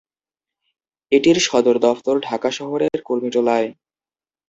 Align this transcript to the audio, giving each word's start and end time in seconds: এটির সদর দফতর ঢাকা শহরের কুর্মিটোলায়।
এটির 1.11 1.37
সদর 1.39 1.75
দফতর 1.79 2.15
ঢাকা 2.19 2.49
শহরের 2.51 2.97
কুর্মিটোলায়। 3.05 3.67